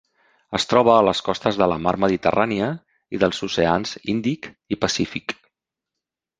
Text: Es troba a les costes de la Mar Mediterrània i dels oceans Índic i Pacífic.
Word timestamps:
Es 0.59 0.63
troba 0.69 0.93
a 0.93 1.03
les 1.07 1.21
costes 1.27 1.59
de 1.63 1.67
la 1.73 1.77
Mar 1.83 1.93
Mediterrània 2.07 2.71
i 3.17 3.21
dels 3.27 3.45
oceans 3.51 3.95
Índic 4.17 4.51
i 4.77 4.83
Pacífic. 4.87 5.41